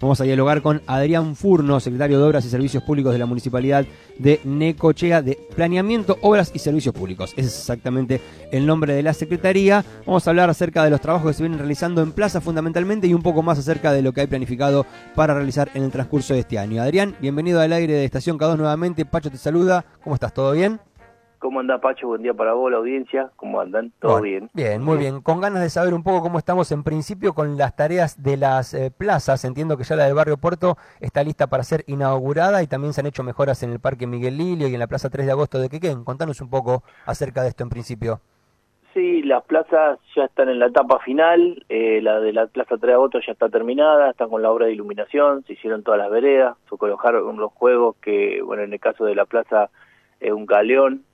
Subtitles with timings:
[0.00, 3.84] Vamos a dialogar con Adrián Furno, secretario de Obras y Servicios Públicos de la Municipalidad
[4.18, 7.32] de Necochea, de Planeamiento, Obras y Servicios Públicos.
[7.36, 9.84] Ese es exactamente el nombre de la Secretaría.
[10.06, 13.12] Vamos a hablar acerca de los trabajos que se vienen realizando en plaza fundamentalmente y
[13.12, 16.40] un poco más acerca de lo que hay planificado para realizar en el transcurso de
[16.40, 16.80] este año.
[16.80, 19.04] Adrián, bienvenido al aire de Estación K2 nuevamente.
[19.04, 19.84] Pacho te saluda.
[20.02, 20.32] ¿Cómo estás?
[20.32, 20.80] ¿Todo bien?
[21.40, 22.06] ¿Cómo anda Pacho?
[22.06, 23.30] Buen día para vos, la audiencia.
[23.36, 23.92] ¿Cómo andan?
[23.98, 24.50] ¿Todo bien?
[24.52, 25.22] Bien, muy bien.
[25.22, 28.74] Con ganas de saber un poco cómo estamos en principio con las tareas de las
[28.74, 29.46] eh, plazas.
[29.46, 33.00] Entiendo que ya la del barrio Puerto está lista para ser inaugurada y también se
[33.00, 35.58] han hecho mejoras en el Parque Miguel Lilio y en la Plaza 3 de Agosto
[35.58, 36.04] de Quequén.
[36.04, 38.20] Contanos un poco acerca de esto en principio.
[38.92, 41.64] Sí, las plazas ya están en la etapa final.
[41.70, 44.66] Eh, la de la Plaza 3 de Agosto ya está terminada, están con la obra
[44.66, 48.80] de iluminación, se hicieron todas las veredas, se colocaron los juegos que, bueno, en el
[48.80, 49.70] caso de la plaza
[50.20, 51.06] es un galeón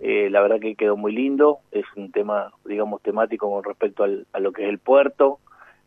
[0.00, 4.26] eh, la verdad que quedó muy lindo, es un tema, digamos, temático con respecto al,
[4.32, 5.38] a lo que es el puerto,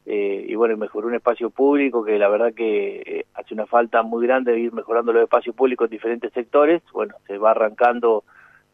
[0.05, 4.03] eh, y bueno, mejoró un espacio público que la verdad que eh, hace una falta
[4.03, 8.23] muy grande de ir mejorando los espacios públicos en diferentes sectores, bueno, se va arrancando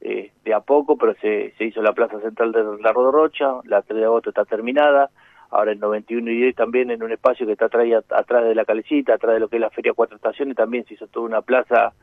[0.01, 3.99] de a poco, pero se, se hizo la plaza central de la Rodorocha, la 3
[3.99, 5.09] de agosto está terminada,
[5.49, 8.65] ahora el 91 y 10 también en un espacio que está atrás, atrás de la
[8.65, 11.41] calecita, atrás de lo que es la Feria Cuatro Estaciones, también se hizo toda una
[11.41, 11.93] plaza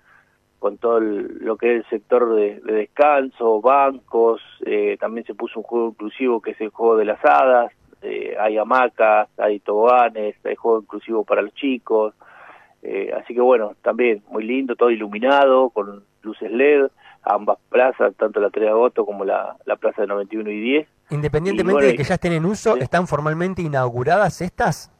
[0.61, 5.64] con todo lo que es el sector de, descanso, bancos, eh, también se puso un
[5.64, 7.72] juego inclusivo que es el juego de las hadas,
[8.03, 12.14] eh, hay hamacas, hay toboganes, hay juego inclusivo para los chicos,
[12.83, 16.88] eh, así que bueno, también muy lindo, todo iluminado, con luces LED,
[17.22, 20.88] ambas plazas, tanto la 3 de agosto como la, plaza de 91 y 10.
[21.11, 24.92] Independientemente de que ya estén en uso, ¿están formalmente inauguradas estas?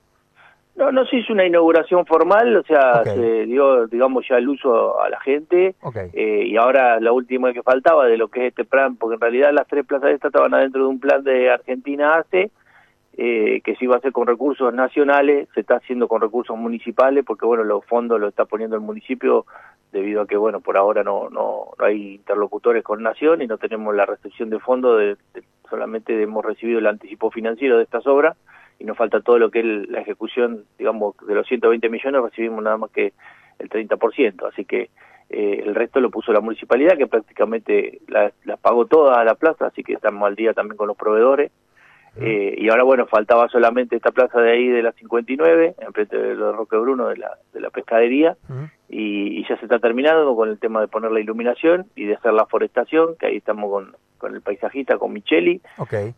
[0.81, 4.99] No, no se hizo una inauguración formal, o sea, se dio, digamos, ya el uso
[4.99, 5.75] a la gente.
[6.15, 9.21] Eh, y ahora la última que faltaba de lo que es este plan, porque en
[9.21, 12.51] realidad las tres plazas estas estaban adentro de un plan de Argentina hace,
[13.19, 17.27] eh, que se iba a hacer con recursos nacionales, se está haciendo con recursos municipales,
[17.27, 19.45] porque bueno, los fondos los está poniendo el municipio
[19.93, 23.95] debido a que bueno, por ahora no, no, hay interlocutores con Nación y no tenemos
[23.95, 28.35] la recepción de fondos, de, solamente hemos recibido el anticipo financiero de estas obras
[28.81, 32.65] y nos falta todo lo que es la ejecución, digamos, de los 120 millones recibimos
[32.65, 33.13] nada más que
[33.59, 34.89] el 30%, así que
[35.29, 39.35] eh, el resto lo puso la municipalidad, que prácticamente las la pagó todas a la
[39.35, 41.53] plaza, así que estamos al día también con los proveedores.
[42.17, 46.35] Eh, y ahora, bueno, faltaba solamente esta plaza de ahí de la 59, enfrente de
[46.35, 48.37] lo de Roque Bruno, de la, de la pescadería,
[48.89, 52.33] y, ya se está terminando con el tema de poner la iluminación y de hacer
[52.33, 55.61] la forestación, que ahí estamos con, con el paisajista, con Micheli,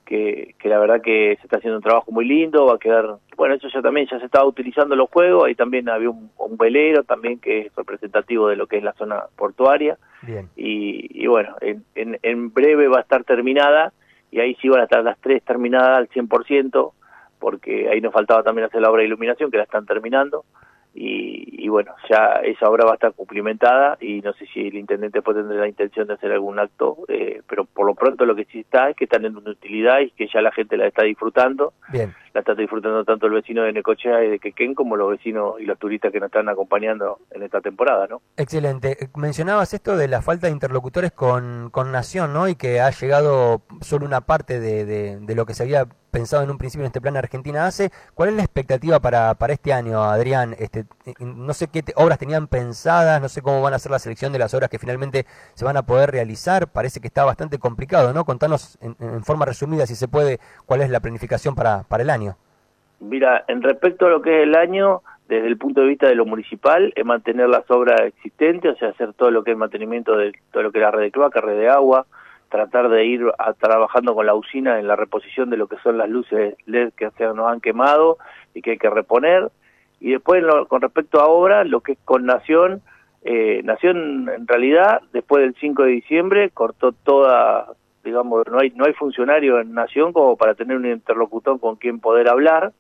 [0.05, 3.17] que, que la verdad que se está haciendo un trabajo muy lindo, va a quedar,
[3.37, 7.03] bueno, eso ya también, ya se estaba utilizando los juegos, ahí también había un, velero
[7.05, 9.97] también que es representativo de lo que es la zona portuaria,
[10.55, 13.93] Y, y bueno, en, en, en breve va a estar terminada,
[14.31, 16.93] y ahí sí van a estar las tres terminadas al 100%,
[17.39, 20.45] porque ahí nos faltaba también hacer la obra de iluminación, que la están terminando,
[20.95, 25.23] y, bueno, ya esa obra va a estar cumplimentada y no sé si el intendente
[25.23, 28.45] puede tener la intención de hacer algún acto, eh, pero por lo pronto lo que
[28.45, 31.73] sí está es que están en utilidad y que ya la gente la está disfrutando.
[31.91, 32.15] Bien.
[32.35, 35.65] La está disfrutando tanto el vecino de Necochea y de Quequén como los vecinos y
[35.65, 38.23] los turistas que nos están acompañando en esta temporada, ¿no?
[38.37, 39.11] Excelente.
[39.17, 42.49] Mencionabas esto de la falta de interlocutores con, con Nación, ¿no?
[42.49, 46.45] Y que ha llegado solo una parte de, de, de lo que se había pensado
[46.45, 47.91] en un principio en este plan Argentina hace.
[48.15, 50.55] ¿Cuál es la expectativa para, para este año, Adrián?
[50.59, 50.85] Este,
[51.19, 54.39] no sé qué obras tenían pensadas, no sé cómo van a ser la selección de
[54.39, 56.69] las obras que finalmente se van a poder realizar.
[56.69, 58.25] Parece que está bastante complicado, ¿no?
[58.25, 62.22] Contanos en, forma resumida, si se puede, cuál es la planificación para, para el año.
[63.03, 66.15] Mira, en respecto a lo que es el año, desde el punto de vista de
[66.15, 70.17] lo municipal, es mantener las obras existentes, o sea, hacer todo lo que es mantenimiento
[70.17, 72.07] de todo lo que es la red de cloaca, red de agua,
[72.49, 75.99] tratar de ir a, trabajando con la usina en la reposición de lo que son
[75.99, 78.19] las luces LED que nos han quemado
[78.55, 79.51] y que hay que reponer.
[80.01, 82.83] Y después, con respecto a obra, lo que es con Nación,
[83.23, 87.69] eh, Nación en realidad, después del 5 de diciembre, cortó toda,
[88.05, 92.01] digamos, no hay, no hay funcionario en Nación como para tener un interlocutor con quien
[92.01, 92.73] poder hablar.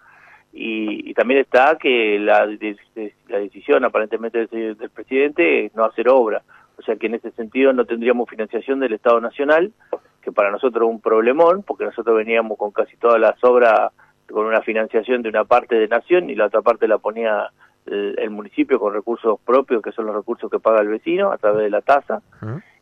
[0.52, 6.42] Y, también está que la, la decisión aparentemente del, del presidente es no hacer obra
[6.78, 9.72] o sea que en ese sentido no tendríamos financiación del Estado Nacional,
[10.20, 13.92] que para nosotros es un problemón, porque nosotros veníamos con casi todas las obras
[14.30, 17.50] con una financiación de una parte de Nación y la otra parte la ponía
[17.86, 21.62] el, municipio con recursos propios, que son los recursos que paga el vecino a través
[21.64, 22.22] de la tasa.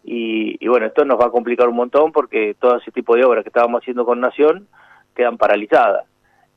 [0.05, 3.43] y, bueno, esto nos va a complicar un montón porque todo ese tipo de obras
[3.43, 4.67] que estábamos haciendo con Nación
[5.15, 6.07] quedan paralizadas.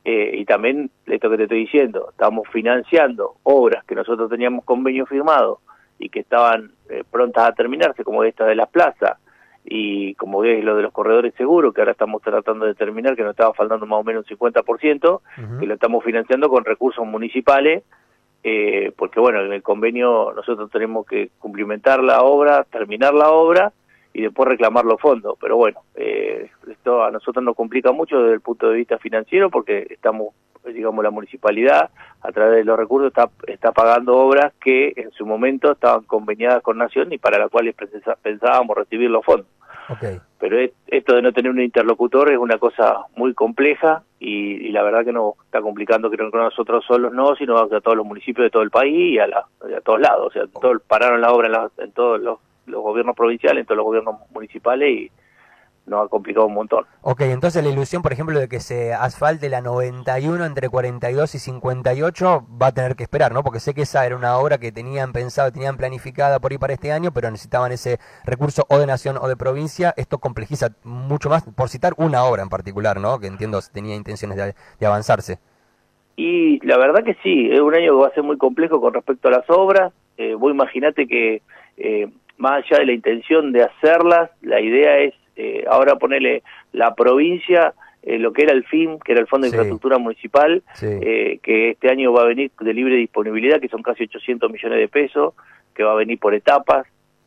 [0.06, 5.06] Eh, y también, esto que te estoy diciendo, estamos financiando obras que nosotros teníamos convenio
[5.06, 5.60] firmado
[5.98, 9.18] y que estaban eh, prontas a terminarse, como esta de la plaza
[9.64, 13.24] y como es lo de los corredores seguros, que ahora estamos tratando de terminar, que
[13.24, 15.22] nos estaba faltando más o menos un 50%,
[15.60, 17.84] que lo estamos financiando con recursos municipales,
[18.44, 23.72] eh, porque bueno, en el convenio nosotros tenemos que cumplimentar la obra, terminar la obra
[24.14, 25.38] y después reclamar los fondos.
[25.42, 29.50] Pero bueno, eh, esto a nosotros nos complica mucho desde el punto de vista financiero
[29.50, 30.34] porque estamos,
[30.66, 31.90] digamos, la municipalidad
[32.22, 36.62] a través de los recursos está, está pagando obras que en su momento estaban conveniadas
[36.62, 37.76] con Nación y para las cuales
[38.22, 39.48] pensábamos recibir los fondos.
[40.40, 40.58] Pero
[40.88, 45.12] esto de no tener un interlocutor es una cosa muy compleja y, la verdad que
[45.12, 48.64] nos está complicando, creo que nosotros solos no, sino a todos los municipios de todo
[48.64, 49.46] el país y a, la,
[49.84, 50.28] todos lados.
[50.28, 53.86] O sea, todos pararon la obra en todos los los gobiernos provinciales, en todos los
[53.86, 55.12] gobiernos municipales y
[55.86, 56.86] nos ha complicado un montón.
[57.02, 61.40] Ok, entonces la ilusión, por ejemplo, de que se asfalte la 91 entre 42 y
[61.40, 63.44] 58 va a tener que esperar, ¿no?
[63.44, 66.74] Porque sé que esa era una obra que tenían pensado, tenían planificada por ahí para
[66.74, 69.94] este año, pero necesitaban ese recurso o de nación o de provincia.
[69.98, 73.20] Esto complejiza mucho más, por citar una obra en particular, ¿no?
[73.20, 75.40] Que entiendo tenía intenciones de, de avanzarse.
[76.16, 78.94] Y la verdad que sí, es un año que va a ser muy complejo con
[78.94, 79.92] respecto a las obras.
[80.18, 81.42] Eh, vos imaginate que
[81.78, 82.08] eh,
[82.38, 86.44] más allá de la intención de hacerlas, la idea es eh, ahora ponerle
[86.74, 90.62] la provincia, eh, lo que era el FIM, que era el Fondo de Infraestructura Municipal,
[90.82, 94.80] eh, que este año va a venir de libre disponibilidad, que son casi 800 millones
[94.80, 95.34] de pesos,
[95.74, 96.86] que va a venir por etapas.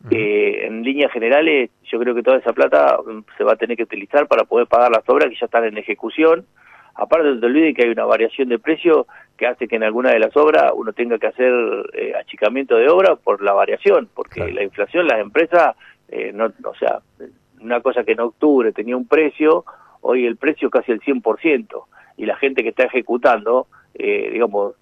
[0.08, 3.82] en líneas generales, yo creo que toda esa plata mm, se va a tener que
[3.82, 6.46] utilizar para poder pagar las obras que ya están en ejecución.
[6.96, 9.06] Aparte, no te olvides que hay una variación de precio
[9.36, 11.52] que hace que en alguna de las obras uno tenga que hacer
[11.92, 15.76] eh, achicamiento de obra por la variación, porque la inflación, las empresas,
[16.08, 17.00] eh, no, o sea,
[17.60, 19.64] una cosa que en octubre tenía un precio,
[20.00, 21.84] hoy el precio casi el 100%,
[22.16, 24.74] y la gente que está ejecutando, eh, digamos,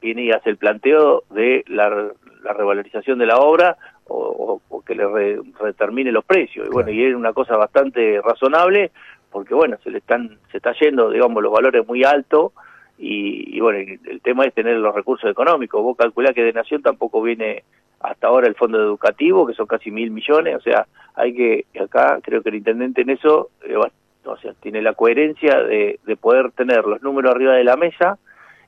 [0.00, 2.12] viene y hace el planteo de la,
[2.44, 3.76] revalorización de la obra
[4.08, 6.68] o, que le retermine los precios.
[6.68, 8.92] Y bueno, y es una cosa bastante razonable
[9.36, 12.52] porque bueno, se le están se está yendo, digamos, los valores muy altos
[12.96, 15.82] y, bueno, el, tema es tener los recursos económicos.
[15.82, 17.62] Vos calculás que de Nación tampoco viene
[18.00, 22.18] hasta ahora el fondo educativo, que son casi mil millones, o sea, hay que, acá
[22.22, 26.52] creo que el intendente en eso, eh, o sea, tiene la coherencia de, de poder
[26.52, 28.18] tener los números arriba de la mesa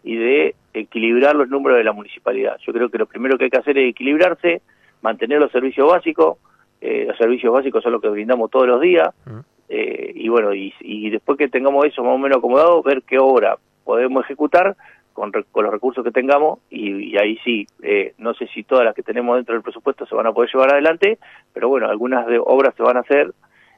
[0.05, 2.59] y de equilibrar los números de la municipalidad.
[2.59, 4.61] Yo creo que lo primero que hay que hacer es equilibrarse,
[5.01, 6.37] mantener los servicios básicos,
[6.83, 9.39] eh, los servicios básicos son los que brindamos todos los días, mm.
[9.69, 13.59] Eh, y bueno, y, después que tengamos eso más o menos acomodado, ver qué obra
[13.85, 14.77] podemos ejecutar
[15.13, 19.03] con, los recursos que tengamos y, ahí sí, eh, no sé si todas las que
[19.03, 21.19] tenemos dentro del presupuesto se van a poder llevar adelante,
[21.53, 23.33] pero bueno, algunas de obras se van a hacer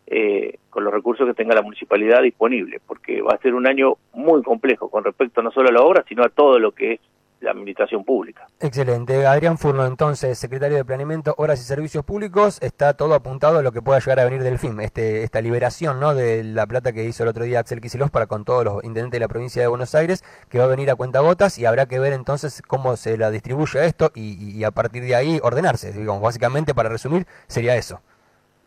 [0.07, 3.95] eh, con los recursos que tenga la municipalidad disponible, porque va a ser un año
[4.13, 7.01] muy complejo con respecto no solo a la obra, sino a todo lo que es
[7.41, 8.47] la administración pública.
[8.61, 9.27] Excelente.
[9.27, 13.73] Adrián Furno, entonces, secretario de Planeamiento, Obras y Servicios Públicos, está todo apuntado a lo
[13.73, 16.15] que pueda llegar a venir del FIM, este, esta liberación ¿no?
[16.15, 19.19] de la plata que hizo el otro día Axel Kicillof para con todos los intendentes
[19.19, 21.87] de la provincia de Buenos Aires, que va a venir a cuenta gotas y habrá
[21.87, 25.93] que ver entonces cómo se la distribuye esto y, y a partir de ahí ordenarse.
[25.93, 28.01] Digamos, básicamente, para resumir, sería eso.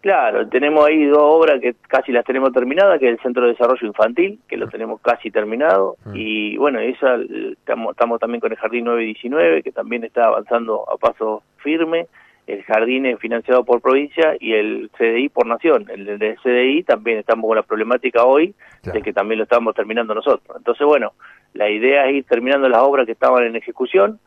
[0.04, 3.54] Claro, tenemos ahí dos obras que casi las tenemos terminadas, que es el Centro de
[3.54, 6.12] Desarrollo Infantil, que lo tenemos casi terminado, mm.
[6.14, 10.98] y bueno, esa estamos, estamos también con el Jardín 919, que también está avanzando a
[10.98, 12.08] paso firme,
[12.48, 15.86] el jardín es financiado por provincia y el CDI por nación.
[15.90, 18.54] El de CDI también estamos con la problemática hoy
[18.84, 20.58] de que también lo estamos terminando nosotros.
[20.58, 21.14] Entonces, bueno,
[21.54, 24.20] la idea es ir terminando las obras que estaban en ejecución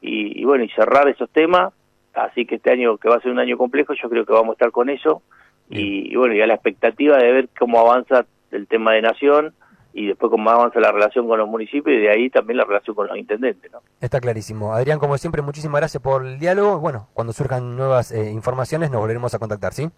[0.00, 1.72] y, y bueno, y cerrar esos temas
[2.14, 4.50] Así que este año, que va a ser un año complejo, yo creo que vamos
[4.50, 5.22] a estar con eso.
[5.68, 9.54] Y, bueno, ya la expectativa de ver cómo avanza el tema de nación
[9.92, 12.94] y después cómo avanza la relación con los municipios y de ahí también la relación
[12.94, 13.72] con los intendentes.
[13.72, 13.80] ¿no?
[14.00, 14.74] Está clarísimo.
[14.74, 16.78] Adrián, como siempre, muchísimas gracias por el diálogo.
[16.78, 19.88] Bueno, cuando surjan nuevas eh, informaciones nos volveremos a contactar, ¿sí?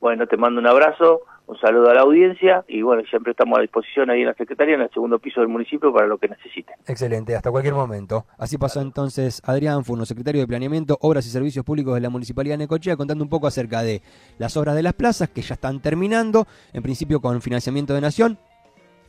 [0.00, 3.62] Bueno, te mando un abrazo, un saludo a la audiencia y bueno, siempre estamos a
[3.62, 6.76] disposición ahí en la Secretaría, en el segundo piso del municipio para lo que necesiten.
[6.86, 8.26] Excelente, hasta cualquier momento.
[8.36, 12.54] Así pasó entonces Adrián Furno, secretario de Planeamiento, Obras y Servicios Públicos de la Municipalidad
[12.54, 14.02] de Necochea, contando un poco acerca de
[14.36, 18.38] las obras de las plazas que ya están terminando, en principio con financiamiento de Nación,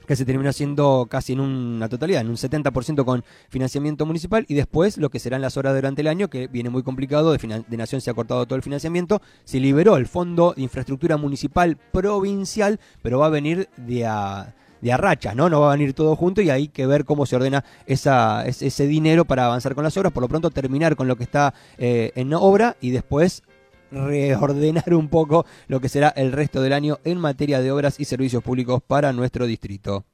[0.09, 4.55] que se terminó haciendo casi en una totalidad, en un 70% con financiamiento municipal, y
[4.55, 7.77] después lo que serán las horas durante el año, que viene muy complicado, de, de
[7.77, 12.79] Nación se ha cortado todo el financiamiento, se liberó el Fondo de Infraestructura Municipal Provincial,
[13.03, 15.47] pero va a venir de a de ¿no?
[15.47, 18.87] No va a venir todo junto y hay que ver cómo se ordena esa, ese
[18.87, 20.13] dinero para avanzar con las obras.
[20.13, 23.43] Por lo pronto terminar con lo que está eh, en obra y después
[23.91, 28.05] reordenar un poco lo que será el resto del año en materia de obras y
[28.05, 30.05] servicios públicos para nuestro distrito.